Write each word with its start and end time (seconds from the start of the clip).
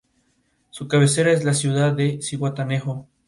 Su 0.71 0.87
cabecera 0.87 1.31
es 1.31 1.43
las 1.43 1.59
ciudad 1.59 1.93
de 1.93 2.23
Zihuatanejo. 2.23 3.07